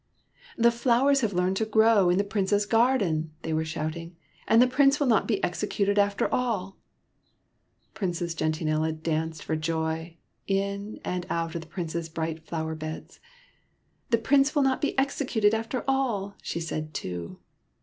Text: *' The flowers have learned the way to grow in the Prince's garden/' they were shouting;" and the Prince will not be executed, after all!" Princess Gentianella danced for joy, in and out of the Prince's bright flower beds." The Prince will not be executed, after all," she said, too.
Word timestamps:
*' 0.33 0.45
The 0.57 0.71
flowers 0.71 1.21
have 1.21 1.31
learned 1.31 1.57
the 1.57 1.65
way 1.65 1.65
to 1.67 1.71
grow 1.71 2.09
in 2.09 2.17
the 2.17 2.23
Prince's 2.23 2.65
garden/' 2.65 3.29
they 3.43 3.53
were 3.53 3.63
shouting;" 3.63 4.15
and 4.47 4.59
the 4.59 4.65
Prince 4.65 4.99
will 4.99 5.05
not 5.05 5.27
be 5.27 5.43
executed, 5.43 5.99
after 5.99 6.27
all!" 6.33 6.79
Princess 7.93 8.33
Gentianella 8.33 8.93
danced 8.93 9.43
for 9.43 9.55
joy, 9.55 10.17
in 10.47 10.99
and 11.05 11.27
out 11.29 11.53
of 11.53 11.61
the 11.61 11.67
Prince's 11.67 12.09
bright 12.09 12.43
flower 12.43 12.73
beds." 12.73 13.19
The 14.09 14.17
Prince 14.17 14.55
will 14.55 14.63
not 14.63 14.81
be 14.81 14.97
executed, 14.97 15.53
after 15.53 15.83
all," 15.87 16.33
she 16.41 16.59
said, 16.59 16.95
too. 16.95 17.37